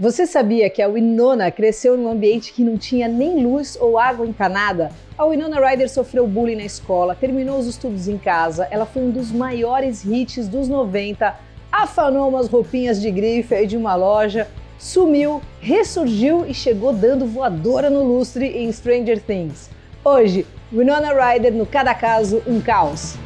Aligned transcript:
Você 0.00 0.28
sabia 0.28 0.70
que 0.70 0.80
a 0.80 0.86
Winona 0.86 1.50
cresceu 1.50 1.96
num 1.96 2.08
ambiente 2.08 2.52
que 2.52 2.62
não 2.62 2.78
tinha 2.78 3.08
nem 3.08 3.42
luz 3.42 3.76
ou 3.80 3.98
água 3.98 4.24
encanada? 4.24 4.92
A 5.18 5.24
Winona 5.24 5.58
Ryder 5.58 5.90
sofreu 5.90 6.24
bullying 6.24 6.54
na 6.54 6.64
escola, 6.64 7.16
terminou 7.16 7.58
os 7.58 7.66
estudos 7.66 8.06
em 8.06 8.16
casa, 8.16 8.68
ela 8.70 8.86
foi 8.86 9.02
um 9.02 9.10
dos 9.10 9.32
maiores 9.32 10.04
hits 10.04 10.46
dos 10.46 10.68
90, 10.68 11.34
afanou 11.72 12.28
umas 12.28 12.46
roupinhas 12.46 13.00
de 13.00 13.10
grife 13.10 13.52
aí 13.52 13.66
de 13.66 13.76
uma 13.76 13.96
loja, 13.96 14.46
sumiu, 14.78 15.42
ressurgiu 15.60 16.46
e 16.46 16.54
chegou 16.54 16.92
dando 16.92 17.26
voadora 17.26 17.90
no 17.90 18.04
lustre 18.04 18.46
em 18.46 18.70
Stranger 18.70 19.20
Things. 19.20 19.68
Hoje, 20.04 20.46
Winona 20.72 21.12
Ryder 21.12 21.52
no 21.52 21.66
Cada 21.66 21.92
Caso, 21.92 22.40
um 22.46 22.60
Caos. 22.60 23.16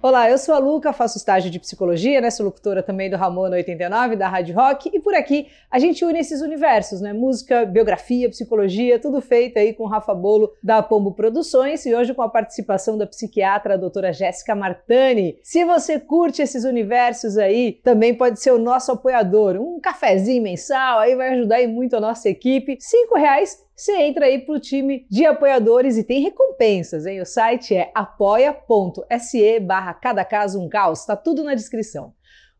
Olá, 0.00 0.30
eu 0.30 0.38
sou 0.38 0.54
a 0.54 0.58
Luca, 0.58 0.92
faço 0.92 1.18
estágio 1.18 1.50
de 1.50 1.58
psicologia, 1.58 2.20
né? 2.20 2.30
Sou 2.30 2.46
locutora 2.46 2.84
também 2.84 3.10
do 3.10 3.16
Ramona 3.16 3.56
89, 3.56 4.14
da 4.14 4.28
Rádio 4.28 4.54
Rock, 4.54 4.88
e 4.94 5.00
por 5.00 5.12
aqui 5.12 5.48
a 5.68 5.80
gente 5.80 6.04
une 6.04 6.20
esses 6.20 6.40
universos, 6.40 7.00
né? 7.00 7.12
Música, 7.12 7.66
biografia, 7.66 8.28
psicologia, 8.28 9.00
tudo 9.00 9.20
feito 9.20 9.58
aí 9.58 9.74
com 9.74 9.82
o 9.82 9.88
Rafa 9.88 10.14
Bolo 10.14 10.52
da 10.62 10.80
Pombo 10.84 11.14
Produções 11.14 11.84
e 11.84 11.92
hoje 11.92 12.14
com 12.14 12.22
a 12.22 12.28
participação 12.28 12.96
da 12.96 13.08
psiquiatra 13.08 13.74
a 13.74 13.76
doutora 13.76 14.12
Jéssica 14.12 14.54
Martani. 14.54 15.36
Se 15.42 15.64
você 15.64 15.98
curte 15.98 16.42
esses 16.42 16.62
universos 16.62 17.36
aí, 17.36 17.72
também 17.82 18.14
pode 18.14 18.40
ser 18.40 18.52
o 18.52 18.58
nosso 18.58 18.92
apoiador. 18.92 19.56
Um 19.56 19.80
cafezinho 19.80 20.44
mensal 20.44 21.00
aí 21.00 21.16
vai 21.16 21.30
ajudar 21.30 21.56
aí 21.56 21.66
muito 21.66 21.96
a 21.96 22.00
nossa 22.00 22.28
equipe. 22.28 22.76
Cinco 22.78 23.16
reais 23.16 23.66
você 23.78 23.96
entra 24.02 24.26
aí 24.26 24.40
para 24.40 24.56
o 24.56 24.58
time 24.58 25.06
de 25.08 25.24
apoiadores 25.24 25.96
e 25.96 26.02
tem 26.02 26.20
recompensas, 26.20 27.06
hein? 27.06 27.20
O 27.20 27.24
site 27.24 27.76
é 27.76 27.92
apoia.se 27.94 29.60
barra 29.60 29.94
cada 29.94 30.24
caso 30.24 30.60
um 30.60 30.68
caos, 30.68 31.06
tá 31.06 31.14
tudo 31.14 31.44
na 31.44 31.54
descrição. 31.54 32.12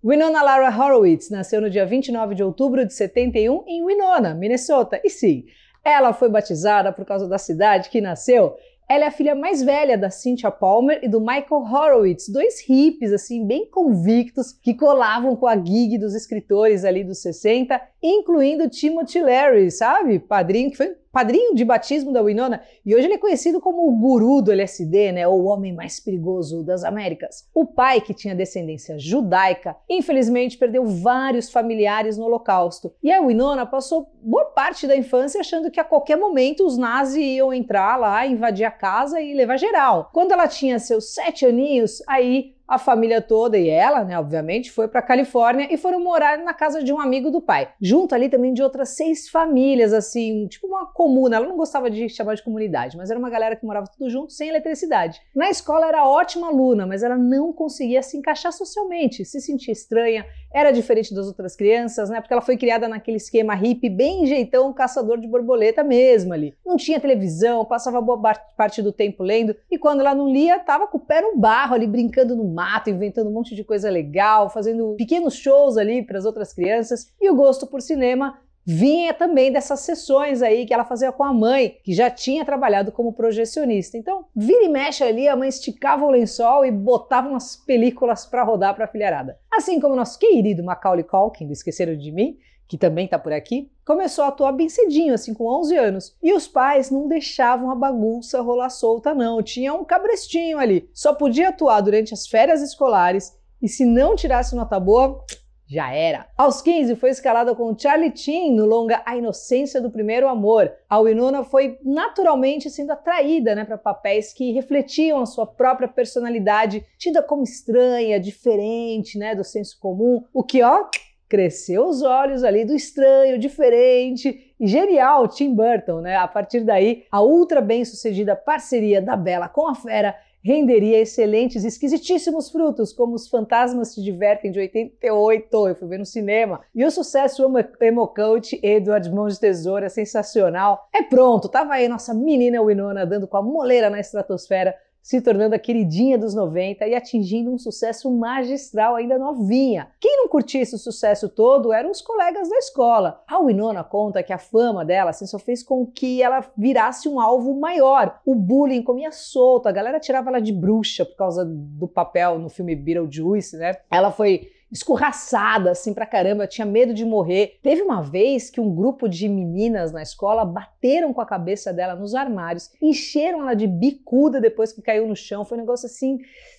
Winona 0.02 0.40
Lara 0.40 0.70
Horowitz 0.70 1.28
nasceu 1.28 1.60
no 1.60 1.68
dia 1.68 1.84
29 1.84 2.36
de 2.36 2.44
outubro 2.44 2.86
de 2.86 2.94
71 2.94 3.64
em 3.66 3.84
Winona, 3.84 4.32
Minnesota. 4.32 5.00
E 5.02 5.10
sim, 5.10 5.44
ela 5.84 6.12
foi 6.12 6.28
batizada 6.28 6.92
por 6.92 7.04
causa 7.04 7.28
da 7.28 7.36
cidade 7.36 7.90
que 7.90 8.00
nasceu 8.00 8.54
ela 8.88 9.04
é 9.04 9.08
a 9.08 9.12
filha 9.12 9.34
mais 9.34 9.62
velha 9.62 9.98
da 9.98 10.08
Cynthia 10.08 10.50
Palmer 10.50 11.00
e 11.02 11.08
do 11.08 11.20
Michael 11.20 11.62
Horowitz, 11.62 12.26
dois 12.28 12.62
hippies 12.66 13.12
assim 13.12 13.46
bem 13.46 13.68
convictos 13.70 14.50
que 14.50 14.72
colavam 14.72 15.36
com 15.36 15.46
a 15.46 15.56
gig 15.56 15.98
dos 15.98 16.14
escritores 16.14 16.86
ali 16.86 17.04
dos 17.04 17.20
60, 17.20 17.78
incluindo 18.02 18.70
Timothy 18.70 19.22
Leary, 19.22 19.70
sabe? 19.70 20.18
Padrinho 20.18 20.70
que 20.70 20.78
foi 20.78 20.96
padrinho 21.12 21.54
de 21.54 21.64
batismo 21.64 22.12
da 22.12 22.22
Winona, 22.22 22.62
e 22.84 22.94
hoje 22.94 23.06
ele 23.06 23.14
é 23.14 23.18
conhecido 23.18 23.60
como 23.60 23.88
o 23.88 23.96
guru 23.96 24.42
do 24.42 24.52
LSD, 24.52 25.12
né, 25.12 25.26
ou 25.26 25.42
o 25.42 25.46
homem 25.46 25.72
mais 25.72 26.00
perigoso 26.00 26.62
das 26.62 26.84
Américas. 26.84 27.48
O 27.54 27.66
pai, 27.66 28.00
que 28.00 28.14
tinha 28.14 28.34
descendência 28.34 28.98
judaica, 28.98 29.76
infelizmente 29.88 30.58
perdeu 30.58 30.84
vários 30.84 31.50
familiares 31.50 32.16
no 32.16 32.24
Holocausto, 32.24 32.92
e 33.02 33.12
a 33.12 33.20
Winona 33.20 33.66
passou 33.66 34.10
boa 34.22 34.46
parte 34.46 34.86
da 34.86 34.96
infância 34.96 35.40
achando 35.40 35.70
que 35.70 35.80
a 35.80 35.84
qualquer 35.84 36.16
momento 36.16 36.66
os 36.66 36.76
nazis 36.76 37.16
iam 37.16 37.52
entrar 37.52 37.96
lá, 37.96 38.26
invadir 38.26 38.64
a 38.64 38.70
casa 38.70 39.20
e 39.20 39.34
levar 39.34 39.56
geral. 39.56 40.10
Quando 40.12 40.32
ela 40.32 40.46
tinha 40.46 40.78
seus 40.78 41.14
sete 41.14 41.46
aninhos, 41.46 42.02
aí 42.06 42.57
a 42.68 42.78
família 42.78 43.22
toda 43.22 43.56
e 43.56 43.68
ela, 43.68 44.04
né, 44.04 44.18
obviamente, 44.18 44.70
foi 44.70 44.86
para 44.86 45.00
Califórnia 45.00 45.66
e 45.72 45.78
foram 45.78 45.98
morar 46.00 46.36
na 46.38 46.52
casa 46.52 46.82
de 46.82 46.92
um 46.92 47.00
amigo 47.00 47.30
do 47.30 47.40
pai, 47.40 47.70
junto 47.80 48.14
ali 48.14 48.28
também 48.28 48.52
de 48.52 48.62
outras 48.62 48.90
seis 48.90 49.28
famílias, 49.28 49.94
assim, 49.94 50.46
tipo 50.48 50.66
uma 50.66 50.86
comuna. 50.86 51.36
Ela 51.36 51.48
não 51.48 51.56
gostava 51.56 51.90
de 51.90 52.08
chamar 52.10 52.34
de 52.34 52.42
comunidade, 52.42 52.96
mas 52.96 53.10
era 53.10 53.18
uma 53.18 53.30
galera 53.30 53.56
que 53.56 53.64
morava 53.64 53.86
tudo 53.86 54.10
junto, 54.10 54.32
sem 54.32 54.50
eletricidade. 54.50 55.20
Na 55.34 55.48
escola 55.48 55.86
era 55.86 56.06
ótima 56.06 56.48
aluna, 56.48 56.86
mas 56.86 57.02
ela 57.02 57.16
não 57.16 57.52
conseguia 57.52 58.02
se 58.02 58.18
encaixar 58.18 58.52
socialmente, 58.52 59.24
se 59.24 59.40
sentia 59.40 59.72
estranha, 59.72 60.26
era 60.52 60.70
diferente 60.70 61.14
das 61.14 61.26
outras 61.26 61.56
crianças, 61.56 62.10
né, 62.10 62.20
porque 62.20 62.34
ela 62.34 62.42
foi 62.42 62.56
criada 62.56 62.86
naquele 62.86 63.16
esquema 63.16 63.54
hippie, 63.54 63.88
bem 63.88 64.26
jeitão, 64.26 64.72
caçador 64.74 65.18
de 65.18 65.26
borboleta 65.26 65.82
mesmo 65.82 66.34
ali. 66.34 66.54
Não 66.66 66.76
tinha 66.76 67.00
televisão, 67.00 67.64
passava 67.64 68.00
boa 68.00 68.20
parte 68.56 68.82
do 68.82 68.92
tempo 68.92 69.22
lendo 69.22 69.56
e 69.70 69.78
quando 69.78 70.00
ela 70.00 70.14
não 70.14 70.28
lia, 70.28 70.58
tava 70.58 70.86
com 70.86 70.98
o 70.98 71.00
pé 71.00 71.22
no 71.22 71.36
barro 71.38 71.74
ali 71.74 71.86
brincando 71.86 72.36
no 72.36 72.44
mato, 72.58 72.90
inventando 72.90 73.30
um 73.30 73.32
monte 73.32 73.54
de 73.54 73.62
coisa 73.62 73.88
legal, 73.88 74.50
fazendo 74.50 74.96
pequenos 74.96 75.34
shows 75.34 75.76
ali 75.76 76.04
para 76.04 76.18
as 76.18 76.24
outras 76.24 76.52
crianças. 76.52 77.06
E 77.20 77.30
o 77.30 77.36
gosto 77.36 77.68
por 77.68 77.80
cinema 77.80 78.36
vinha 78.70 79.14
também 79.14 79.50
dessas 79.50 79.80
sessões 79.80 80.42
aí 80.42 80.66
que 80.66 80.74
ela 80.74 80.84
fazia 80.84 81.10
com 81.10 81.24
a 81.24 81.32
mãe, 81.32 81.78
que 81.82 81.94
já 81.94 82.10
tinha 82.10 82.44
trabalhado 82.44 82.92
como 82.92 83.14
projecionista. 83.14 83.96
Então, 83.96 84.26
vira 84.36 84.64
e 84.64 84.68
mexe 84.68 85.02
ali, 85.02 85.26
a 85.26 85.34
mãe 85.34 85.48
esticava 85.48 86.04
o 86.04 86.10
lençol 86.10 86.66
e 86.66 86.70
botava 86.70 87.30
umas 87.30 87.56
películas 87.56 88.26
para 88.26 88.44
rodar 88.44 88.74
para 88.74 88.84
a 88.84 88.88
filharada. 88.88 89.38
Assim 89.50 89.80
como 89.80 89.96
nosso 89.96 90.18
querido 90.18 90.62
Macaulay 90.62 91.02
Culkin, 91.02 91.46
do 91.46 91.52
Esqueceram 91.54 91.96
de 91.96 92.12
Mim, 92.12 92.36
que 92.68 92.76
também 92.76 93.06
está 93.06 93.18
por 93.18 93.32
aqui, 93.32 93.72
começou 93.86 94.24
a 94.24 94.28
atuar 94.28 94.52
bem 94.52 94.68
cedinho, 94.68 95.14
assim, 95.14 95.32
com 95.32 95.46
11 95.46 95.74
anos. 95.74 96.16
E 96.22 96.34
os 96.34 96.46
pais 96.46 96.90
não 96.90 97.08
deixavam 97.08 97.70
a 97.70 97.74
bagunça 97.74 98.42
rolar 98.42 98.68
solta, 98.68 99.14
não. 99.14 99.42
Tinha 99.42 99.72
um 99.72 99.82
cabrestinho 99.82 100.58
ali. 100.58 100.90
Só 100.92 101.14
podia 101.14 101.48
atuar 101.48 101.80
durante 101.80 102.12
as 102.12 102.26
férias 102.26 102.60
escolares 102.60 103.32
e 103.62 103.68
se 103.68 103.84
não 103.84 104.14
tirasse 104.14 104.54
nota 104.54 104.78
boa, 104.78 105.24
já 105.68 105.92
era. 105.92 106.26
Aos 106.36 106.62
15, 106.62 106.96
foi 106.96 107.10
escalada 107.10 107.54
com 107.54 107.78
Charlie 107.78 108.16
Chin 108.16 108.54
no 108.54 108.64
longa 108.64 109.02
A 109.04 109.16
Inocência 109.16 109.80
do 109.80 109.90
Primeiro 109.90 110.26
Amor. 110.26 110.72
A 110.88 110.98
Winona 110.98 111.44
foi 111.44 111.78
naturalmente 111.84 112.70
sendo 112.70 112.92
atraída 112.92 113.54
né, 113.54 113.64
para 113.64 113.76
papéis 113.76 114.32
que 114.32 114.52
refletiam 114.52 115.20
a 115.20 115.26
sua 115.26 115.46
própria 115.46 115.86
personalidade, 115.86 116.84
tida 116.96 117.22
como 117.22 117.42
estranha, 117.42 118.18
diferente 118.18 119.18
né, 119.18 119.34
do 119.34 119.44
senso 119.44 119.78
comum, 119.78 120.24
o 120.32 120.42
que, 120.42 120.62
ó, 120.62 120.86
cresceu 121.28 121.86
os 121.86 122.02
olhos 122.02 122.42
ali 122.42 122.64
do 122.64 122.74
estranho, 122.74 123.38
diferente 123.38 124.54
e 124.58 124.66
genial 124.66 125.28
Tim 125.28 125.54
Burton, 125.54 126.00
né? 126.00 126.16
A 126.16 126.26
partir 126.26 126.60
daí, 126.60 127.04
a 127.12 127.20
ultra 127.20 127.60
bem-sucedida 127.60 128.34
parceria 128.34 129.02
da 129.02 129.14
Bela 129.14 129.48
com 129.48 129.68
a 129.68 129.74
Fera 129.74 130.16
renderia 130.42 131.00
excelentes, 131.00 131.64
esquisitíssimos 131.64 132.50
frutos, 132.50 132.92
como 132.92 133.14
Os 133.14 133.28
Fantasmas 133.28 133.94
Te 133.94 134.02
Divertem, 134.02 134.50
de 134.50 134.60
88, 134.60 135.68
eu 135.68 135.74
fui 135.74 135.88
ver 135.88 135.98
no 135.98 136.06
cinema. 136.06 136.60
E 136.74 136.84
o 136.84 136.90
sucesso 136.90 137.44
emo 137.80 138.08
coach 138.08 138.58
Edward 138.62 139.10
Mãos 139.10 139.34
de 139.34 139.40
Tesoura, 139.40 139.88
sensacional. 139.88 140.88
É 140.92 141.02
pronto, 141.02 141.48
tava 141.48 141.74
aí 141.74 141.88
nossa 141.88 142.14
menina 142.14 142.62
Winona 142.62 143.04
dando 143.04 143.26
com 143.26 143.36
a 143.36 143.42
moleira 143.42 143.90
na 143.90 144.00
estratosfera, 144.00 144.74
se 145.02 145.20
tornando 145.20 145.54
a 145.54 145.58
queridinha 145.58 146.18
dos 146.18 146.34
90 146.34 146.86
e 146.86 146.94
atingindo 146.94 147.50
um 147.50 147.58
sucesso 147.58 148.10
magistral 148.10 148.96
ainda 148.96 149.18
novinha. 149.18 149.88
Quem 150.00 150.16
não 150.18 150.28
curtia 150.28 150.60
esse 150.60 150.78
sucesso 150.78 151.28
todo 151.28 151.72
eram 151.72 151.90
os 151.90 152.02
colegas 152.02 152.48
da 152.48 152.56
escola. 152.58 153.22
A 153.26 153.38
Winona 153.38 153.82
conta 153.82 154.22
que 154.22 154.32
a 154.32 154.38
fama 154.38 154.84
dela 154.84 155.10
assim, 155.10 155.26
só 155.26 155.38
fez 155.38 155.62
com 155.62 155.86
que 155.86 156.22
ela 156.22 156.44
virasse 156.56 157.08
um 157.08 157.20
alvo 157.20 157.58
maior. 157.58 158.20
O 158.24 158.34
bullying 158.34 158.82
comia 158.82 159.12
solto, 159.12 159.66
a 159.66 159.72
galera 159.72 160.00
tirava 160.00 160.30
ela 160.30 160.40
de 160.40 160.52
bruxa 160.52 161.04
por 161.04 161.16
causa 161.16 161.44
do 161.44 161.88
papel 161.88 162.38
no 162.38 162.48
filme 162.48 162.76
Beetlejuice, 162.76 163.56
né? 163.56 163.76
Ela 163.90 164.10
foi 164.10 164.50
escorraçada 164.70 165.70
assim 165.70 165.94
pra 165.94 166.06
caramba, 166.06 166.46
tinha 166.46 166.66
medo 166.66 166.92
de 166.92 167.04
morrer. 167.04 167.58
Teve 167.62 167.82
uma 167.82 168.02
vez 168.02 168.50
que 168.50 168.60
um 168.60 168.74
grupo 168.74 169.08
de 169.08 169.28
meninas 169.28 169.92
na 169.92 170.02
escola 170.02 170.44
bateram 170.44 171.12
com 171.12 171.20
a 171.20 171.26
cabeça 171.26 171.72
dela 171.72 171.94
nos 171.94 172.14
armários, 172.14 172.70
encheram 172.80 173.40
ela 173.40 173.54
de 173.54 173.66
bicuda 173.66 174.40
depois 174.40 174.72
que 174.72 174.82
caiu 174.82 175.06
no 175.06 175.16
chão. 175.16 175.44
Foi 175.44 175.56
um 175.56 175.60
negócio 175.60 175.86
assim, 175.86 176.18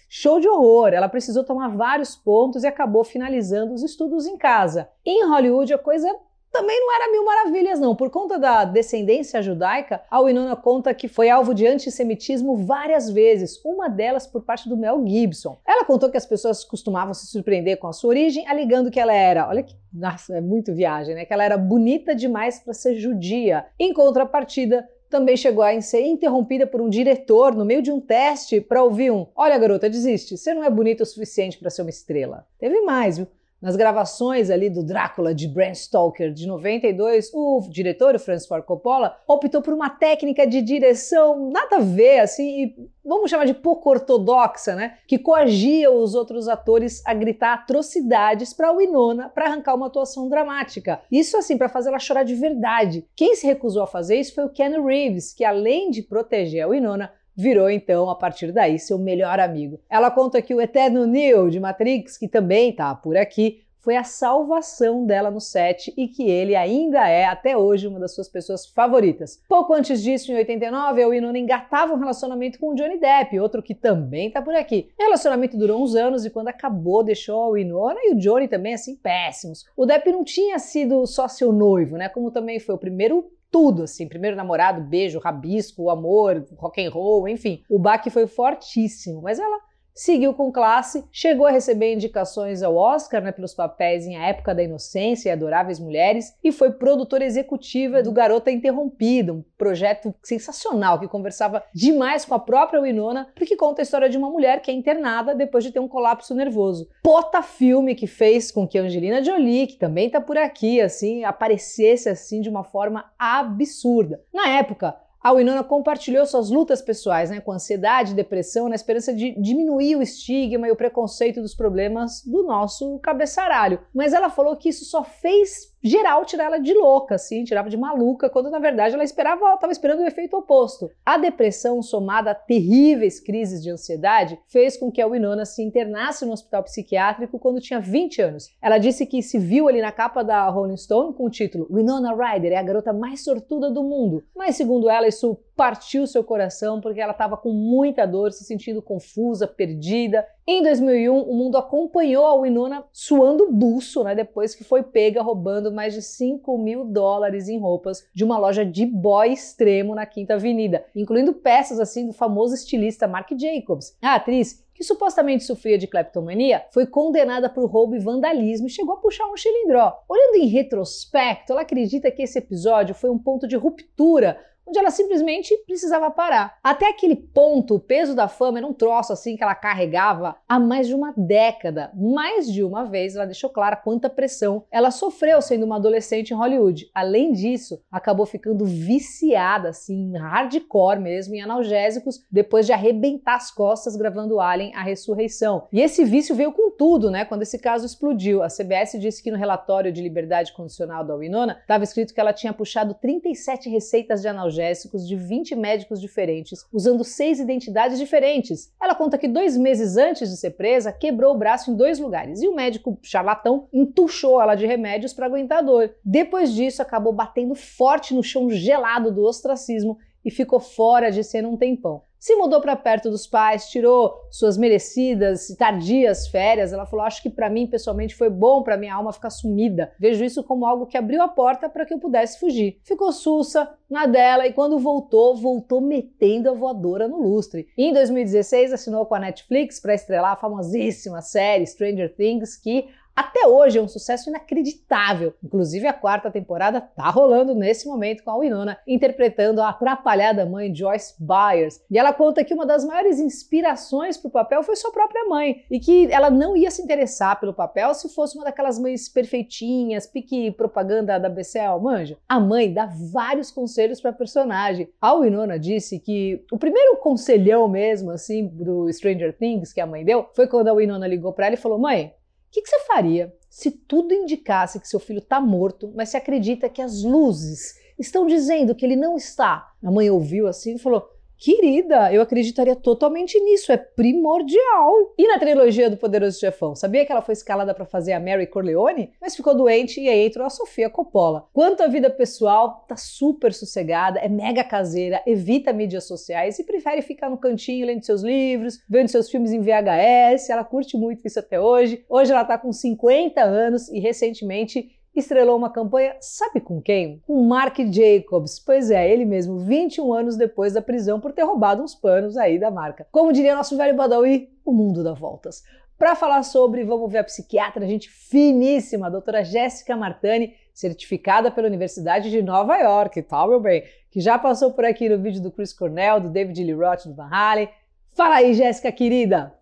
show 0.09 0.39
de 0.39 0.47
horror. 0.47 0.89
Ela 0.89 1.07
precisou 1.07 1.43
tomar 1.43 1.69
vários 1.69 2.15
pontos 2.15 2.63
e 2.63 2.67
acabou 2.67 3.03
finalizando 3.03 3.73
os 3.73 3.83
estudos 3.83 4.25
em 4.25 4.37
casa. 4.37 4.89
Em 5.05 5.25
Hollywood 5.27 5.73
a 5.73 5.77
coisa 5.77 6.13
também 6.51 6.79
não 6.79 6.95
era 6.95 7.11
mil 7.11 7.23
maravilhas, 7.23 7.79
não. 7.79 7.95
Por 7.95 8.09
conta 8.09 8.37
da 8.37 8.65
descendência 8.65 9.41
judaica, 9.41 10.01
a 10.09 10.21
Winona 10.21 10.55
conta 10.55 10.93
que 10.93 11.07
foi 11.07 11.29
alvo 11.29 11.53
de 11.53 11.67
antissemitismo 11.67 12.57
várias 12.57 13.09
vezes, 13.09 13.63
uma 13.63 13.87
delas 13.87 14.25
por 14.25 14.43
parte 14.43 14.67
do 14.67 14.75
Mel 14.77 15.03
Gibson. 15.05 15.59
Ela 15.65 15.85
contou 15.85 16.09
que 16.09 16.17
as 16.17 16.25
pessoas 16.25 16.63
costumavam 16.63 17.13
se 17.13 17.27
surpreender 17.27 17.77
com 17.77 17.87
a 17.87 17.93
sua 17.93 18.09
origem, 18.09 18.47
alegando 18.47 18.91
que 18.91 18.99
ela 18.99 19.13
era, 19.13 19.47
olha 19.47 19.63
que, 19.63 19.75
nossa, 19.93 20.37
é 20.37 20.41
muito 20.41 20.73
viagem, 20.73 21.15
né? 21.15 21.25
Que 21.25 21.33
ela 21.33 21.43
era 21.43 21.57
bonita 21.57 22.15
demais 22.15 22.59
para 22.59 22.73
ser 22.73 22.95
judia. 22.95 23.65
Em 23.79 23.93
contrapartida, 23.93 24.87
também 25.09 25.35
chegou 25.35 25.63
a 25.63 25.81
ser 25.81 26.01
interrompida 26.01 26.67
por 26.67 26.81
um 26.81 26.89
diretor 26.89 27.55
no 27.55 27.65
meio 27.65 27.81
de 27.81 27.91
um 27.91 27.99
teste 27.99 28.61
para 28.61 28.83
ouvir 28.83 29.11
um: 29.11 29.25
Olha, 29.35 29.57
garota, 29.57 29.89
desiste, 29.89 30.37
você 30.37 30.53
não 30.53 30.63
é 30.63 30.69
bonita 30.69 31.03
o 31.03 31.05
suficiente 31.05 31.57
para 31.57 31.69
ser 31.69 31.81
uma 31.81 31.89
estrela. 31.89 32.45
Teve 32.59 32.81
mais, 32.81 33.17
viu? 33.17 33.27
Nas 33.61 33.75
gravações 33.75 34.49
ali 34.49 34.69
do 34.69 34.81
Drácula 34.81 35.35
de 35.35 35.45
Bram 35.45 35.75
Stoker 35.75 36.31
de 36.31 36.47
92, 36.47 37.29
o 37.33 37.59
diretor, 37.69 38.15
o 38.15 38.19
Francis 38.19 38.47
Ford 38.47 38.63
Coppola, 38.63 39.17
optou 39.27 39.61
por 39.61 39.73
uma 39.73 39.89
técnica 39.89 40.47
de 40.47 40.61
direção 40.61 41.49
nada 41.51 41.75
a 41.75 41.81
ver, 41.81 42.19
assim, 42.19 42.73
vamos 43.03 43.29
chamar 43.29 43.43
de 43.45 43.53
pouco 43.53 43.89
ortodoxa, 43.89 44.75
né? 44.75 44.97
Que 45.05 45.19
coagia 45.19 45.91
os 45.91 46.15
outros 46.15 46.47
atores 46.47 47.05
a 47.05 47.13
gritar 47.13 47.53
atrocidades 47.53 48.53
para 48.53 48.71
Winona 48.71 49.27
para 49.27 49.47
arrancar 49.47 49.75
uma 49.75 49.87
atuação 49.87 50.29
dramática. 50.29 51.01
Isso 51.11 51.35
assim 51.35 51.57
para 51.57 51.67
fazer 51.67 51.89
ela 51.89 51.99
chorar 51.99 52.23
de 52.23 52.35
verdade. 52.35 53.05
Quem 53.13 53.35
se 53.35 53.45
recusou 53.45 53.83
a 53.83 53.87
fazer 53.87 54.15
isso 54.15 54.35
foi 54.35 54.45
o 54.45 54.49
Ken 54.49 54.81
Reeves, 54.81 55.33
que 55.33 55.43
além 55.43 55.91
de 55.91 56.01
proteger 56.01 56.63
a 56.63 56.69
Winona, 56.69 57.11
virou 57.39 57.69
então, 57.69 58.09
a 58.09 58.15
partir 58.15 58.51
daí, 58.51 58.77
seu 58.77 58.99
melhor 58.99 59.39
amigo. 59.39 59.79
Ela 59.89 60.11
conta 60.11 60.41
que 60.41 60.53
o 60.53 60.59
eterno 60.59 61.07
Neo 61.07 61.49
de 61.49 61.59
Matrix, 61.59 62.17
que 62.17 62.27
também 62.27 62.73
tá 62.73 62.93
por 62.93 63.15
aqui, 63.15 63.61
foi 63.79 63.95
a 63.95 64.03
salvação 64.03 65.05
dela 65.05 65.31
no 65.31 65.39
set 65.39 65.93
e 65.95 66.07
que 66.09 66.29
ele 66.29 66.53
ainda 66.53 67.07
é, 67.07 67.23
até 67.25 67.55
hoje, 67.55 67.87
uma 67.87 67.99
das 67.99 68.13
suas 68.13 68.27
pessoas 68.27 68.67
favoritas. 68.67 69.41
Pouco 69.47 69.73
antes 69.73 70.03
disso, 70.03 70.31
em 70.31 70.35
89, 70.35 71.01
a 71.01 71.07
Winona 71.07 71.39
engatava 71.39 71.93
um 71.93 71.97
relacionamento 71.97 72.59
com 72.59 72.71
o 72.71 72.75
Johnny 72.75 72.99
Depp, 72.99 73.39
outro 73.39 73.63
que 73.63 73.73
também 73.73 74.29
tá 74.29 74.41
por 74.41 74.53
aqui. 74.53 74.89
O 74.99 75.03
relacionamento 75.03 75.57
durou 75.57 75.81
uns 75.81 75.95
anos 75.95 76.25
e 76.25 76.29
quando 76.29 76.49
acabou, 76.49 77.03
deixou 77.03 77.41
a 77.41 77.51
Winona 77.53 77.99
e 78.03 78.13
o 78.13 78.17
Johnny 78.17 78.49
também, 78.49 78.73
assim, 78.73 78.97
péssimos. 78.97 79.63
O 79.77 79.85
Depp 79.85 80.11
não 80.11 80.25
tinha 80.25 80.59
sido 80.59 81.07
só 81.07 81.29
seu 81.29 81.53
noivo, 81.53 81.95
né? 81.95 82.09
Como 82.09 82.31
também 82.31 82.59
foi 82.59 82.75
o 82.75 82.79
primeiro 82.79 83.31
tudo, 83.51 83.83
assim, 83.83 84.07
primeiro 84.07 84.35
namorado, 84.37 84.81
beijo, 84.81 85.19
rabisco, 85.19 85.89
amor, 85.89 86.45
rock 86.57 86.85
and 86.85 86.89
roll, 86.89 87.27
enfim. 87.27 87.63
O 87.69 87.79
baque 87.79 88.09
foi 88.09 88.27
fortíssimo, 88.27 89.21
mas 89.21 89.39
ela 89.39 89.59
seguiu 89.93 90.33
com 90.33 90.51
classe, 90.51 91.03
chegou 91.11 91.45
a 91.45 91.51
receber 91.51 91.93
indicações 91.93 92.63
ao 92.63 92.75
Oscar 92.75 93.21
né, 93.21 93.31
pelos 93.31 93.53
papéis 93.53 94.05
em 94.05 94.15
A 94.15 94.27
Época 94.27 94.55
da 94.55 94.63
Inocência 94.63 95.29
e 95.29 95.31
Adoráveis 95.31 95.79
Mulheres 95.79 96.33
e 96.43 96.51
foi 96.51 96.71
produtora 96.71 97.25
executiva 97.25 98.01
do 98.01 98.11
Garota 98.11 98.51
Interrompida, 98.51 99.33
um 99.33 99.43
projeto 99.57 100.13
sensacional 100.23 100.99
que 100.99 101.07
conversava 101.07 101.63
demais 101.73 102.25
com 102.25 102.33
a 102.33 102.39
própria 102.39 102.81
Winona, 102.81 103.27
porque 103.35 103.55
conta 103.55 103.81
a 103.81 103.83
história 103.83 104.09
de 104.09 104.17
uma 104.17 104.29
mulher 104.29 104.61
que 104.61 104.71
é 104.71 104.73
internada 104.73 105.35
depois 105.35 105.63
de 105.63 105.71
ter 105.71 105.79
um 105.79 105.87
colapso 105.87 106.33
nervoso. 106.33 106.89
Pota 107.03 107.41
filme 107.41 107.95
que 107.95 108.07
fez 108.07 108.51
com 108.51 108.67
que 108.67 108.77
Angelina 108.77 109.23
Jolie, 109.23 109.67
que 109.67 109.77
também 109.77 110.07
está 110.07 110.21
por 110.21 110.37
aqui, 110.37 110.79
assim, 110.81 111.23
aparecesse 111.23 112.09
assim 112.09 112.41
de 112.41 112.49
uma 112.49 112.63
forma 112.63 113.11
absurda. 113.17 114.21
Na 114.33 114.49
época, 114.49 114.95
a 115.21 115.33
Winona 115.33 115.63
compartilhou 115.63 116.25
suas 116.25 116.49
lutas 116.49 116.81
pessoais 116.81 117.29
né, 117.29 117.41
com 117.41 117.51
ansiedade 117.51 118.11
e 118.11 118.15
depressão 118.15 118.69
na 118.69 118.75
esperança 118.75 119.13
de 119.13 119.31
diminuir 119.39 119.95
o 119.95 120.01
estigma 120.01 120.67
e 120.67 120.71
o 120.71 120.75
preconceito 120.75 121.41
dos 121.41 121.53
problemas 121.53 122.23
do 122.25 122.43
nosso 122.43 122.97
cabeçaralho. 122.99 123.81
Mas 123.93 124.13
ela 124.13 124.29
falou 124.29 124.55
que 124.55 124.69
isso 124.69 124.85
só 124.85 125.03
fez 125.03 125.68
geral 125.81 126.25
tirar 126.25 126.45
ela 126.45 126.59
de 126.59 126.73
louca, 126.73 127.15
assim, 127.15 127.43
tirava 127.43 127.69
de 127.69 127.77
maluca, 127.77 128.29
quando 128.29 128.49
na 128.49 128.59
verdade 128.59 128.95
ela 128.95 129.03
esperava, 129.03 129.53
estava 129.53 129.71
esperando 129.71 129.99
o 129.99 130.07
efeito 130.07 130.37
oposto. 130.37 130.89
A 131.05 131.17
depressão 131.17 131.81
somada 131.81 132.31
a 132.31 132.35
terríveis 132.35 133.19
crises 133.19 133.61
de 133.63 133.69
ansiedade 133.69 134.39
fez 134.47 134.77
com 134.77 134.91
que 134.91 135.01
a 135.01 135.07
Winona 135.07 135.45
se 135.45 135.63
internasse 135.63 136.25
no 136.25 136.33
hospital 136.33 136.63
psiquiátrico 136.63 137.39
quando 137.39 137.61
tinha 137.61 137.79
20 137.79 138.21
anos. 138.21 138.49
Ela 138.61 138.77
disse 138.77 139.05
que 139.05 139.21
se 139.21 139.37
viu 139.37 139.67
ali 139.67 139.81
na 139.81 139.91
capa 139.91 140.23
da 140.23 140.47
Rolling 140.49 140.77
Stone 140.77 141.13
com 141.13 141.25
o 141.25 141.29
título 141.29 141.67
Winona 141.69 142.13
Ryder 142.13 142.53
é 142.53 142.57
a 142.57 142.63
garota 142.63 142.93
mais 142.93 143.23
sortuda 143.23 143.69
do 143.69 143.83
mundo. 143.83 144.23
Mas 144.35 144.55
segundo 144.55 144.89
ela, 144.89 145.07
isso 145.07 145.37
partiu 145.55 146.07
seu 146.07 146.23
coração 146.23 146.79
porque 146.79 147.01
ela 147.01 147.11
estava 147.11 147.35
com 147.35 147.51
muita 147.51 148.05
dor, 148.05 148.31
se 148.31 148.45
sentindo 148.45 148.81
confusa, 148.81 149.45
perdida. 149.45 150.25
Em 150.51 150.63
2001, 150.63 151.15
o 151.15 151.35
mundo 151.35 151.59
acompanhou 151.59 152.25
a 152.25 152.41
Winona 152.41 152.83
suando 152.91 153.51
buço, 153.51 154.03
né, 154.03 154.15
depois 154.15 154.55
que 154.55 154.63
foi 154.63 154.81
pega 154.81 155.21
roubando 155.21 155.71
mais 155.71 155.93
de 155.93 156.01
5 156.01 156.57
mil 156.57 156.83
dólares 156.85 157.47
em 157.47 157.59
roupas 157.59 158.03
de 158.15 158.23
uma 158.23 158.35
loja 158.35 158.65
de 158.65 158.83
boy 158.83 159.31
extremo 159.31 159.93
na 159.93 160.07
Quinta 160.07 160.33
Avenida, 160.33 160.83
incluindo 160.95 161.33
peças 161.33 161.79
assim 161.79 162.07
do 162.07 162.13
famoso 162.13 162.55
estilista 162.55 163.07
Marc 163.07 163.29
Jacobs. 163.37 163.95
A 164.01 164.15
atriz 164.15 164.65
que 164.79 164.83
supostamente 164.85 165.43
sofria 165.43 165.77
de 165.77 165.87
kleptomania, 165.87 166.63
foi 166.71 166.85
condenada 166.87 167.49
por 167.49 167.69
roubo 167.69 167.97
e 167.97 167.99
vandalismo 167.99 168.65
e 168.65 168.69
chegou 168.69 168.93
a 168.93 168.97
puxar 168.97 169.29
um 169.29 169.35
chilindró. 169.35 169.93
Olhando 170.07 170.37
em 170.37 170.47
retrospecto, 170.47 171.51
ela 171.51 171.63
acredita 171.63 172.09
que 172.09 172.21
esse 172.21 172.39
episódio 172.39 172.95
foi 172.95 173.09
um 173.09 173.19
ponto 173.19 173.45
de 173.45 173.57
ruptura 173.57 174.39
onde 174.69 174.79
ela 174.79 174.91
simplesmente 174.91 175.55
precisava 175.65 176.11
parar. 176.11 176.57
Até 176.63 176.87
aquele 176.87 177.15
ponto, 177.15 177.75
o 177.75 177.79
peso 177.79 178.15
da 178.15 178.27
fama 178.27 178.59
era 178.59 178.67
um 178.67 178.73
troço 178.73 179.11
assim 179.11 179.35
que 179.35 179.43
ela 179.43 179.55
carregava 179.55 180.35
há 180.47 180.59
mais 180.59 180.87
de 180.87 180.93
uma 180.93 181.13
década. 181.17 181.91
Mais 181.95 182.51
de 182.51 182.63
uma 182.63 182.85
vez 182.85 183.15
ela 183.15 183.25
deixou 183.25 183.49
clara 183.49 183.75
quanta 183.75 184.09
pressão 184.09 184.63
ela 184.71 184.91
sofreu 184.91 185.41
sendo 185.41 185.65
uma 185.65 185.77
adolescente 185.77 186.31
em 186.31 186.37
Hollywood. 186.37 186.89
Além 186.93 187.31
disso, 187.33 187.81
acabou 187.91 188.25
ficando 188.25 188.63
viciada 188.63 189.69
assim, 189.69 190.15
hardcore 190.15 190.99
mesmo 190.99 191.35
em 191.35 191.41
analgésicos 191.41 192.23
depois 192.31 192.65
de 192.65 192.71
arrebentar 192.71 193.35
as 193.35 193.51
costas 193.51 193.95
gravando 193.95 194.39
Alien 194.39 194.75
a 194.75 194.83
Ressurreição. 194.83 195.67
E 195.71 195.81
esse 195.81 196.05
vício 196.05 196.35
veio 196.35 196.51
com 196.51 196.69
tudo, 196.71 197.09
né? 197.09 197.25
Quando 197.25 197.41
esse 197.41 197.57
caso 197.57 197.85
explodiu. 197.85 198.43
A 198.43 198.47
CBS 198.47 198.99
disse 198.99 199.23
que 199.23 199.31
no 199.31 199.37
relatório 199.37 199.91
de 199.91 200.01
liberdade 200.01 200.53
condicional 200.53 201.03
da 201.03 201.15
Winona 201.15 201.57
estava 201.61 201.83
escrito 201.83 202.13
que 202.13 202.19
ela 202.19 202.33
tinha 202.33 202.53
puxado 202.53 202.93
37 202.93 203.69
receitas 203.69 204.21
de 204.21 204.27
analgésicos 204.27 204.58
analgésicos 204.59 205.07
de 205.07 205.15
20 205.15 205.55
médicos 205.55 206.01
diferentes, 206.01 206.65
usando 206.71 207.03
seis 207.03 207.39
identidades 207.39 207.97
diferentes. 207.97 208.71
Ela 208.81 208.93
conta 208.93 209.17
que 209.17 209.27
dois 209.27 209.57
meses 209.57 209.97
antes 209.97 210.29
de 210.29 210.37
ser 210.37 210.51
presa, 210.51 210.91
quebrou 210.91 211.33
o 211.33 211.37
braço 211.37 211.71
em 211.71 211.75
dois 211.75 211.99
lugares 211.99 212.41
e 212.41 212.47
o 212.47 212.55
médico 212.55 212.97
charlatão 213.01 213.67
entuchou 213.73 214.41
ela 214.41 214.55
de 214.55 214.65
remédios 214.65 215.13
para 215.13 215.25
aguentar 215.25 215.59
a 215.59 215.63
dor. 215.63 215.95
Depois 216.03 216.53
disso, 216.53 216.81
acabou 216.81 217.13
batendo 217.13 217.55
forte 217.55 218.13
no 218.13 218.23
chão 218.23 218.49
gelado 218.49 219.11
do 219.11 219.23
ostracismo 219.23 219.97
e 220.23 220.29
ficou 220.29 220.59
fora 220.59 221.09
de 221.09 221.23
cena 221.23 221.47
um 221.47 221.57
tempão 221.57 222.03
se 222.19 222.35
mudou 222.35 222.59
para 222.59 222.75
perto 222.75 223.09
dos 223.09 223.25
pais, 223.25 223.69
tirou 223.69 224.13
suas 224.29 224.57
merecidas 224.57 225.49
e 225.49 225.55
tardias 225.55 226.27
férias. 226.27 226.73
Ela 226.73 226.85
falou: 226.85 227.05
"Acho 227.05 227.23
que 227.23 227.29
para 227.29 227.49
mim 227.49 227.65
pessoalmente 227.65 228.13
foi 228.13 228.29
bom 228.29 228.61
para 228.61 228.77
minha 228.77 228.93
alma 228.93 229.13
ficar 229.13 229.29
sumida. 229.29 229.91
Vejo 229.97 230.23
isso 230.23 230.43
como 230.43 230.65
algo 230.65 230.85
que 230.85 230.97
abriu 230.97 231.21
a 231.21 231.27
porta 231.27 231.69
para 231.69 231.85
que 231.85 231.93
eu 231.93 231.99
pudesse 231.99 232.39
fugir". 232.39 232.79
Ficou 232.83 233.11
sussa 233.13 233.73
na 233.89 234.05
dela 234.05 234.45
e 234.45 234.53
quando 234.53 234.77
voltou, 234.77 235.35
voltou 235.35 235.79
metendo 235.79 236.49
a 236.49 236.53
voadora 236.53 237.07
no 237.07 237.21
lustre. 237.21 237.69
E 237.77 237.85
em 237.85 237.93
2016 237.93 238.73
assinou 238.73 239.05
com 239.05 239.15
a 239.15 239.19
Netflix 239.19 239.79
para 239.79 239.95
estrelar 239.95 240.33
a 240.33 240.35
famosíssima 240.35 241.21
série 241.21 241.65
Stranger 241.65 242.13
Things 242.13 242.57
que 242.57 242.87
até 243.19 243.45
hoje 243.45 243.77
é 243.77 243.81
um 243.81 243.87
sucesso 243.87 244.29
inacreditável. 244.29 245.33
Inclusive, 245.43 245.85
a 245.85 245.91
quarta 245.91 246.31
temporada 246.31 246.79
tá 246.79 247.09
rolando 247.09 247.53
nesse 247.53 247.85
momento 247.85 248.23
com 248.23 248.31
a 248.31 248.39
Winona 248.39 248.77
interpretando 248.87 249.61
a 249.61 249.67
atrapalhada 249.67 250.45
mãe 250.45 250.73
Joyce 250.73 251.15
Byers. 251.19 251.81
E 251.91 251.99
ela 251.99 252.13
conta 252.13 252.45
que 252.45 252.53
uma 252.53 252.65
das 252.65 252.85
maiores 252.85 253.19
inspirações 253.19 254.17
para 254.17 254.29
o 254.29 254.31
papel 254.31 254.63
foi 254.63 254.77
sua 254.77 254.93
própria 254.93 255.25
mãe 255.25 255.65
e 255.69 255.81
que 255.81 256.09
ela 256.09 256.29
não 256.29 256.55
ia 256.55 256.71
se 256.71 256.81
interessar 256.81 257.37
pelo 257.41 257.53
papel 257.53 257.93
se 257.93 258.07
fosse 258.07 258.37
uma 258.37 258.45
daquelas 258.45 258.79
mães 258.79 259.09
perfeitinhas, 259.09 260.07
pique 260.07 260.51
propaganda 260.51 261.19
da 261.19 261.27
BCL, 261.27 261.77
manja. 261.81 262.17
A 262.27 262.39
mãe 262.39 262.73
dá 262.73 262.89
vários 263.11 263.51
conselhos 263.51 263.99
para 263.99 264.11
a 264.11 264.13
personagem. 264.13 264.87
A 265.01 265.13
Winona 265.13 265.59
disse 265.59 265.99
que 265.99 266.41
o 266.53 266.57
primeiro 266.57 266.95
conselhão 266.97 267.67
mesmo, 267.67 268.11
assim, 268.11 268.47
do 268.47 268.89
Stranger 268.93 269.37
Things 269.37 269.73
que 269.73 269.81
a 269.81 269.85
mãe 269.85 270.05
deu 270.05 270.29
foi 270.33 270.47
quando 270.47 270.69
a 270.69 270.73
Winona 270.73 271.05
ligou 271.05 271.33
para 271.33 271.47
ela 271.47 271.55
e 271.55 271.57
falou: 271.57 271.77
Mãe, 271.77 272.13
o 272.49 272.51
que, 272.51 272.63
que, 272.63 272.69
você 272.69 272.79
faria 272.81 273.31
se 273.47 273.69
tudo 273.69 274.11
indicasse 274.11 274.79
que 274.79 274.87
seu 274.87 274.99
filho 274.99 275.19
está 275.19 275.39
morto, 275.39 275.93
mas 275.95 276.09
se 276.09 276.17
acredita 276.17 276.67
que 276.67 276.81
as 276.81 277.03
luzes 277.03 277.75
estão 277.97 278.25
dizendo 278.25 278.73
que 278.73 278.83
ele 278.83 278.95
não 278.95 279.15
está? 279.15 279.71
A 279.83 279.91
mãe 279.91 280.09
ouviu 280.09 280.47
assim 280.47 280.75
e 280.75 280.79
falou: 280.79 281.07
Querida, 281.39 282.11
eu 282.11 282.21
acreditaria 282.21 282.75
totalmente 282.75 283.39
nisso, 283.39 283.71
é 283.71 283.77
primordial. 283.77 285.13
E 285.17 285.25
na 285.25 285.39
trilogia 285.39 285.89
do 285.89 285.95
Poderoso 285.95 286.37
Chefão, 286.37 286.75
sabia 286.75 287.05
que 287.05 287.11
ela 287.13 287.21
foi 287.21 287.31
escalada 287.31 287.73
para 287.73 287.85
fazer 287.85 288.11
a 288.11 288.19
Mary 288.19 288.45
Corleone, 288.45 289.13
mas 289.21 289.37
ficou 289.37 289.55
doente 289.55 290.01
e 290.01 290.09
aí 290.09 290.27
entrou 290.27 290.45
a 290.45 290.49
Sofia 290.49 290.89
Coppola. 290.89 291.47
Quanto 291.53 291.81
à 291.81 291.87
vida 291.87 292.09
pessoal, 292.09 292.83
tá 292.89 292.97
super 292.97 293.53
sossegada, 293.53 294.19
é 294.19 294.27
mega 294.27 294.65
caseira, 294.65 295.23
evita 295.25 295.71
mídias 295.71 296.03
sociais 296.03 296.59
e 296.59 296.65
prefere 296.65 297.01
ficar 297.01 297.29
no 297.29 297.37
cantinho 297.37 297.87
lendo 297.87 298.03
seus 298.03 298.21
livros, 298.21 298.83
vendo 298.89 299.07
seus 299.07 299.29
filmes 299.29 299.53
em 299.53 299.61
VHS. 299.61 300.49
Ela 300.49 300.65
curte 300.65 300.97
muito 300.97 301.25
isso 301.25 301.39
até 301.39 301.57
hoje. 301.57 302.03
Hoje 302.09 302.33
ela 302.33 302.43
tá 302.43 302.57
com 302.57 302.73
50 302.73 303.41
anos 303.41 303.87
e 303.87 303.99
recentemente 303.99 304.98
estrelou 305.15 305.57
uma 305.57 305.69
campanha, 305.69 306.15
sabe 306.19 306.59
com 306.59 306.81
quem? 306.81 307.21
Com 307.25 307.43
Mark 307.43 307.77
Jacobs. 307.91 308.59
Pois 308.59 308.91
é, 308.91 309.11
ele 309.11 309.25
mesmo, 309.25 309.59
21 309.59 310.13
anos 310.13 310.37
depois 310.37 310.73
da 310.73 310.81
prisão 310.81 311.19
por 311.19 311.31
ter 311.31 311.43
roubado 311.43 311.83
uns 311.83 311.95
panos 311.95 312.37
aí 312.37 312.59
da 312.59 312.71
marca. 312.71 313.07
Como 313.11 313.33
diria 313.33 313.55
nosso 313.55 313.75
velho 313.77 313.95
Badawi, 313.95 314.49
o 314.65 314.71
mundo 314.71 315.03
dá 315.03 315.13
voltas. 315.13 315.63
Para 315.97 316.15
falar 316.15 316.43
sobre, 316.43 316.85
vamos 316.85 317.11
ver 317.11 317.17
a 317.17 317.23
psiquiatra, 317.25 317.85
gente 317.85 318.09
finíssima, 318.09 319.07
a 319.07 319.09
doutora 319.09 319.43
Jéssica 319.43 319.97
Martani, 319.97 320.53
certificada 320.73 321.51
pela 321.51 321.67
Universidade 321.67 322.29
de 322.29 322.41
Nova 322.41 322.77
York, 322.77 323.21
tá, 323.23 323.45
meu 323.45 323.59
bem? 323.59 323.83
Que 324.09 324.21
já 324.21 324.39
passou 324.39 324.71
por 324.71 324.85
aqui 324.85 325.09
no 325.09 325.21
vídeo 325.21 325.41
do 325.41 325.51
Chris 325.51 325.73
Cornell, 325.73 326.21
do 326.21 326.29
David 326.29 326.63
Lee 326.63 326.73
Roth, 326.73 327.05
do 327.05 327.13
Van 327.13 327.27
Halen. 327.29 327.67
Fala 328.13 328.35
aí, 328.35 328.53
Jéssica, 328.53 328.89
querida! 328.93 329.58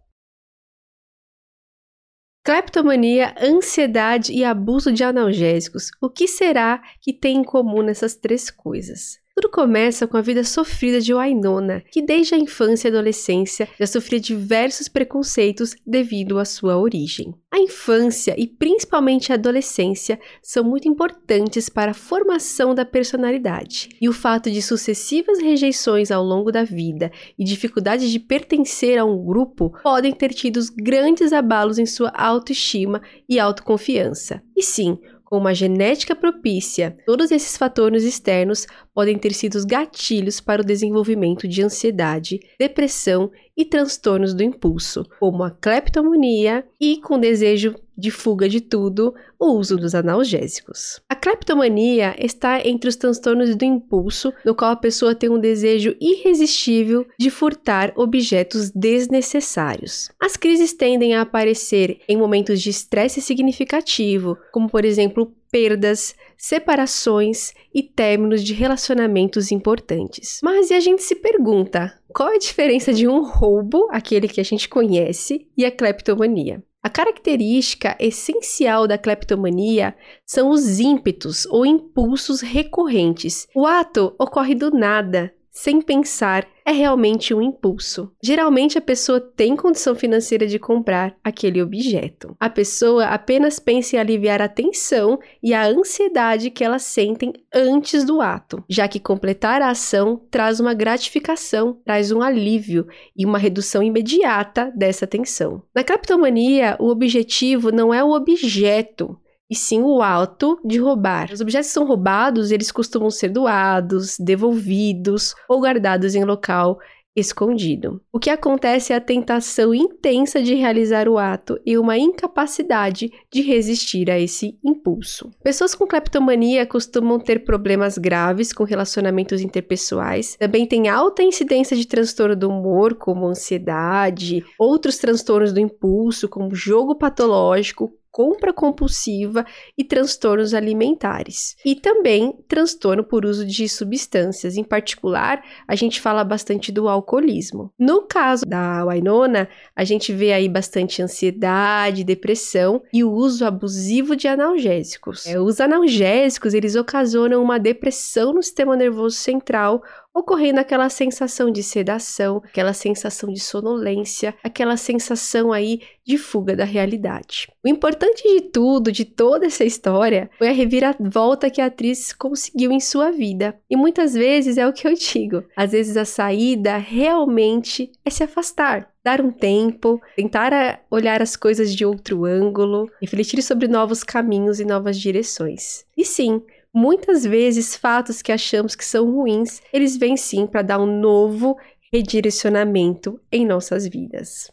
Cleptomania, 2.48 3.36
ansiedade 3.42 4.32
e 4.32 4.46
abuso 4.46 4.90
de 4.90 5.04
analgésicos. 5.04 5.90
O 6.00 6.10
que 6.10 6.30
será 6.30 6.82
que 7.02 7.12
tem 7.12 7.40
em 7.40 7.44
comum 7.44 7.82
nessas 7.82 8.16
três 8.16 8.50
coisas? 8.50 9.20
Tudo 9.38 9.50
começa 9.50 10.08
com 10.08 10.18
a 10.18 10.22
vida 10.22 10.44
sofrida 10.44 11.00
de 11.00 11.14
Wainona, 11.14 11.84
que 11.92 12.02
desde 12.02 12.34
a 12.34 12.40
infância 12.40 12.88
e 12.88 12.92
adolescência 12.92 13.70
já 13.80 13.86
sofria 13.86 14.20
diversos 14.20 14.88
preconceitos 14.88 15.76
devido 15.86 16.40
à 16.40 16.44
sua 16.44 16.76
origem. 16.76 17.36
A 17.52 17.60
infância 17.60 18.34
e 18.36 18.48
principalmente 18.48 19.32
a 19.32 19.36
adolescência 19.36 20.20
são 20.42 20.64
muito 20.64 20.88
importantes 20.88 21.70
para 21.70 21.92
a 21.92 21.94
formação 21.94 22.74
da 22.74 22.84
personalidade, 22.84 23.90
e 24.02 24.10
o 24.10 24.14
fato 24.14 24.50
de 24.50 24.60
sucessivas 24.60 25.38
rejeições 25.38 26.10
ao 26.10 26.24
longo 26.24 26.52
da 26.52 26.64
vida 26.64 27.12
e 27.38 27.44
dificuldades 27.44 28.10
de 28.10 28.20
pertencer 28.20 28.98
a 28.98 29.06
um 29.06 29.24
grupo 29.24 29.72
podem 29.84 30.14
ter 30.14 30.34
tido 30.34 30.60
grandes 30.76 31.32
abalos 31.32 31.78
em 31.78 31.86
sua 31.86 32.10
autoestima 32.10 33.04
e 33.30 33.40
autoconfiança. 33.40 34.42
E 34.56 34.64
sim, 34.64 34.98
com 35.30 35.38
uma 35.38 35.54
genética 35.54 36.16
propícia, 36.16 36.98
todos 37.06 37.32
esses 37.32 37.58
fatores 37.58 38.04
externos 38.04 38.66
podem 38.94 39.18
ter 39.18 39.34
sido 39.34 39.56
os 39.56 39.66
gatilhos 39.66 40.40
para 40.40 40.62
o 40.62 40.66
desenvolvimento 40.66 41.48
de 41.48 41.62
ansiedade, 41.62 42.40
depressão 42.58 43.30
e 43.58 43.66
transtornos 43.66 44.36
do 44.36 44.44
impulso, 44.44 45.04
como 45.20 45.44
a 45.44 45.50
cleptomonia 45.50 46.64
e, 46.80 46.98
com 46.98 47.20
desejo 47.20 47.76
de 47.98 48.12
fuga 48.12 48.48
de 48.48 48.62
tudo, 48.62 49.16
o 49.40 49.54
uso 49.54 49.76
dos 49.76 49.96
analgésicos. 49.96 51.02
A 51.10 51.16
cleptomania 51.16 52.16
está 52.20 52.62
entre 52.64 52.88
os 52.88 52.96
transtornos 52.96 53.56
do 53.56 53.66
impulso, 53.66 54.32
no 54.46 54.54
qual 54.54 54.72
a 54.72 54.76
pessoa 54.76 55.16
tem 55.16 55.30
um 55.30 55.40
desejo 55.40 55.96
irresistível 56.00 57.08
de 57.20 57.32
furtar 57.32 57.92
objetos 57.96 58.70
desnecessários. 58.70 60.12
As 60.22 60.38
crises 60.38 60.74
tendem 60.74 61.16
a 61.16 61.22
aparecer 61.22 62.00
em 62.08 62.16
momentos 62.16 62.62
de 62.62 62.70
estresse 62.70 63.20
significativo, 63.20 64.38
como 64.52 64.70
por 64.70 64.86
exemplo 64.86 65.34
perdas, 65.52 66.14
separações 66.38 67.54
e 67.74 67.82
términos 67.82 68.44
de 68.44 68.54
relacionamentos 68.54 69.52
importantes. 69.52 70.40
Mas 70.44 70.70
e 70.70 70.74
a 70.74 70.80
gente 70.80 71.02
se 71.02 71.16
pergunta, 71.16 71.97
qual 72.14 72.30
a 72.30 72.38
diferença 72.38 72.94
de 72.94 73.08
um 73.08 73.24
roubo, 73.24 73.88
aquele 73.92 74.28
que 74.28 74.40
a 74.40 74.44
gente 74.44 74.68
conhece, 74.70 75.48
e 75.58 75.66
a 75.66 75.72
cleptomania? 75.72 76.64
A 76.82 76.90
característica 76.90 77.98
essencial 78.00 78.88
da 78.88 78.98
cleptomania 78.98 79.96
são 80.26 80.50
os 80.50 80.80
ímpetos 80.80 81.46
ou 81.48 81.66
impulsos 81.66 82.42
recorrentes. 82.42 83.48
O 83.54 83.66
ato 83.66 84.16
ocorre 84.18 84.56
do 84.56 84.72
nada, 84.72 85.34
sem 85.58 85.82
pensar, 85.82 86.48
é 86.64 86.72
realmente 86.72 87.34
um 87.34 87.42
impulso. 87.42 88.12
Geralmente 88.22 88.78
a 88.78 88.82
pessoa 88.82 89.20
tem 89.20 89.56
condição 89.56 89.96
financeira 89.96 90.46
de 90.46 90.60
comprar 90.60 91.16
aquele 91.24 91.64
objeto. 91.64 92.36
A 92.40 92.48
pessoa 92.48 93.06
apenas 93.06 93.58
pensa 93.58 93.96
em 93.96 94.00
aliviar 94.00 94.40
a 94.40 94.48
tensão 94.48 95.18
e 95.42 95.56
a 95.56 95.66
ansiedade 95.66 96.52
que 96.52 96.64
elas 96.64 96.84
sentem 96.84 97.34
antes 97.52 98.06
do 98.06 98.22
ato, 98.22 98.64
já 98.70 98.88
que 98.88 99.00
completar 99.00 99.64
a 99.64 99.72
ação 99.72 100.22
traz 100.30 100.60
uma 100.60 100.76
gratificação, 100.76 101.80
traz 101.84 102.12
um 102.12 102.22
alívio 102.22 102.86
e 103.16 103.26
uma 103.26 103.40
redução 103.40 103.82
imediata 103.82 104.72
dessa 104.76 105.08
tensão. 105.08 105.64
Na 105.74 105.84
criptomania, 105.84 106.76
o 106.80 106.88
objetivo 106.90 107.72
não 107.72 107.92
é 107.92 108.04
o 108.04 108.12
objeto, 108.12 109.20
e 109.50 109.56
sim 109.56 109.82
o 109.82 110.02
ato 110.02 110.60
de 110.64 110.78
roubar. 110.78 111.32
Os 111.32 111.42
objetos 111.42 111.68
que 111.70 111.74
são 111.74 111.86
roubados, 111.86 112.52
eles 112.52 112.72
costumam 112.72 113.10
ser 113.10 113.30
doados, 113.30 114.18
devolvidos 114.20 115.34
ou 115.48 115.62
guardados 115.62 116.16
em 116.16 116.24
local 116.24 116.80
escondido. 117.20 118.00
O 118.14 118.20
que 118.20 118.30
acontece 118.30 118.94
é 118.94 118.96
a 118.96 119.02
tentação 119.02 119.74
intensa 119.74 120.40
de 120.40 120.54
realizar 120.54 121.10
o 121.10 121.18
ato 121.18 121.60
e 121.66 121.76
uma 121.76 121.98
incapacidade 121.98 123.12
de 123.34 123.42
resistir 123.42 124.12
a 124.12 124.20
esse 124.20 124.60
impulso. 124.64 125.32
Pessoas 125.44 125.74
com 125.74 125.88
cleptomania 125.88 126.64
costumam 126.64 127.20
ter 127.20 127.44
problemas 127.44 127.98
graves 127.98 128.54
com 128.54 128.64
relacionamentos 128.64 129.42
interpessoais, 129.42 130.36
também 130.36 130.68
têm 130.68 130.90
alta 130.90 131.24
incidência 131.24 131.76
de 131.76 131.88
transtorno 131.88 132.36
do 132.36 132.50
humor, 132.50 132.94
como 132.94 133.28
ansiedade, 133.28 134.46
outros 134.60 135.00
transtornos 135.00 135.52
do 135.52 135.60
impulso, 135.60 136.30
como 136.30 136.54
jogo 136.54 136.94
patológico, 136.94 137.92
compra 138.18 138.52
compulsiva 138.52 139.46
e 139.78 139.84
transtornos 139.84 140.56
alimentares. 140.56 141.56
E 141.64 141.76
também 141.76 142.34
transtorno 142.48 143.04
por 143.04 143.24
uso 143.24 143.46
de 143.46 143.70
substâncias. 143.70 144.58
Em 144.58 144.64
particular, 144.64 145.44
a 145.68 145.76
gente 145.76 146.02
fala 146.02 146.24
bastante 146.24 146.72
do 146.72 146.90
alcoolismo. 146.90 147.72
No 147.78 148.08
caso 148.08 148.44
da 148.44 148.84
Wainona, 148.84 149.48
a 149.76 149.84
gente 149.84 150.12
vê 150.12 150.34
aí 150.34 150.50
bastante 150.50 151.00
ansiedade, 151.00 152.04
depressão 152.04 152.82
e 152.92 153.04
o 153.04 153.12
uso 153.12 153.46
abusivo 153.46 154.16
de 154.16 154.28
analgésicos. 154.28 155.28
É, 155.28 155.40
os 155.40 155.62
analgésicos, 155.62 156.56
eles 156.56 156.76
ocasionam 156.76 157.44
uma 157.44 157.60
depressão 157.60 158.34
no 158.34 158.42
sistema 158.42 158.76
nervoso 158.76 159.16
central, 159.16 159.84
ocorrendo 160.14 160.60
aquela 160.60 160.90
sensação 160.90 161.52
de 161.52 161.62
sedação, 161.62 162.42
aquela 162.44 162.74
sensação 162.74 163.32
de 163.32 163.40
sonolência, 163.40 164.36
aquela 164.44 164.76
sensação 164.76 165.54
aí 165.54 165.82
de 166.04 166.18
fuga 166.18 166.56
da 166.56 166.64
realidade. 166.64 167.48
O 167.64 167.68
importante 167.68 168.24
de 168.24 168.42
tudo, 168.42 168.92
de 168.92 169.06
toda 169.06 169.46
essa 169.46 169.64
história, 169.64 170.30
foi 170.38 170.50
a 170.50 170.54
reviravolta 170.54 171.50
que 171.50 171.62
a 171.62 171.66
atriz 171.68 172.14
conseguiu 172.14 172.72
em 172.72 172.80
sua 172.80 173.12
vida. 173.12 173.60
E 173.70 173.76
muitas 173.76 174.14
vezes 174.14 174.58
é 174.58 174.68
o 174.68 174.74
que 174.74 174.88
eu 174.88 174.94
digo, 174.94 175.44
às 175.56 175.72
vezes 175.72 175.98
a 175.98 176.06
saída 176.06 176.78
realmente 176.78 177.92
é 178.04 178.10
se 178.10 178.24
afastar, 178.24 178.90
dar 179.04 179.22
um 179.22 179.32
tempo, 179.32 180.02
tentar 180.16 180.82
olhar 180.90 181.22
as 181.22 181.36
coisas 181.36 181.74
de 181.74 181.86
outro 181.86 182.26
ângulo, 182.26 182.90
refletir 183.02 183.42
sobre 183.42 183.68
novos 183.68 184.04
caminhos 184.04 184.60
e 184.60 184.66
novas 184.66 185.00
direções. 185.00 185.86
E 185.96 186.04
sim, 186.04 186.42
Muitas 186.74 187.24
vezes, 187.26 187.76
fatos 187.76 188.22
que 188.22 188.32
achamos 188.32 188.76
que 188.76 188.86
são 188.86 189.12
ruins, 189.12 189.62
eles 189.74 189.98
vêm 189.98 190.16
sim 190.16 190.46
para 190.46 190.62
dar 190.62 190.80
um 190.80 191.00
novo 191.00 191.58
redirecionamento 191.92 193.20
em 193.32 193.46
nossas 193.46 193.88
vidas. 193.88 194.52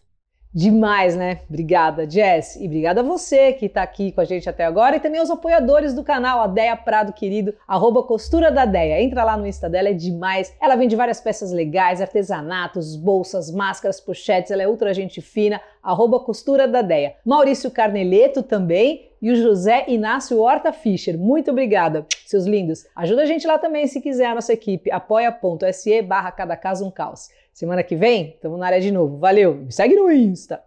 Demais, 0.55 1.17
né? 1.17 1.41
Obrigada, 1.49 2.09
Jess. 2.09 2.55
E 2.61 2.67
obrigada 2.67 3.01
a 3.01 3.03
você 3.03 3.53
que 3.55 3.67
está 3.67 3.83
aqui 3.83 4.13
com 4.13 4.21
a 4.21 4.25
gente 4.25 4.49
até 4.49 4.65
agora 4.65 4.95
e 4.95 5.01
também 5.01 5.19
aos 5.19 5.29
apoiadores 5.29 5.93
do 5.93 6.05
canal, 6.05 6.41
a 6.41 6.47
Deia 6.47 6.77
Prado 6.77 7.13
Querido, 7.13 7.53
arroba 7.67 8.05
costura 8.05 8.53
da 8.53 8.65
Deia. 8.65 9.03
Entra 9.03 9.25
lá 9.25 9.37
no 9.37 9.49
Insta 9.49 9.69
dela, 9.69 9.89
é 9.89 9.93
demais. 9.93 10.55
Ela 10.63 10.77
vende 10.77 10.95
várias 10.95 11.21
peças 11.21 11.51
legais, 11.51 12.01
artesanatos, 12.01 12.95
bolsas, 12.95 13.51
máscaras, 13.51 14.01
pochetes, 14.01 14.53
ela 14.53 14.63
é 14.63 14.69
ultra 14.69 14.95
gente 14.95 15.21
fina, 15.21 15.61
arroba 15.83 16.21
costura 16.21 16.69
da 16.69 16.83
Deia. 16.83 17.17
Maurício 17.25 17.69
Carneleto 17.69 18.41
também 18.41 19.11
e 19.21 19.33
o 19.33 19.37
José 19.37 19.87
Inácio 19.89 20.39
Horta 20.39 20.73
Fischer. 20.73 21.19
Muito 21.19 21.51
obrigada, 21.51 22.07
seus 22.27 22.45
lindos. 22.45 22.87
Ajuda 22.95 23.23
a 23.23 23.27
gente 23.27 23.45
lá 23.45 23.59
também 23.59 23.89
se 23.89 24.01
quiser 24.01 24.27
a 24.27 24.35
nossa 24.37 24.53
equipe, 24.53 24.93
apoia.se 24.93 26.03
barra 26.03 26.31
cada 26.31 26.57
caso 26.57 26.87
um 26.87 26.91
caos. 26.93 27.29
Semana 27.55 27.85
que 27.85 27.95
vem, 27.95 28.31
estamos 28.31 28.59
na 28.59 28.67
área 28.67 28.81
de 28.81 28.91
novo. 28.91 29.17
Valeu, 29.17 29.55
me 29.55 29.71
segue 29.71 29.95
no 29.95 30.11
Insta. 30.11 30.61